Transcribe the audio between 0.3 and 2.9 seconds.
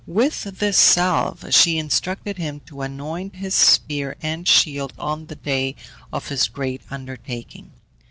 this salve she instructed him to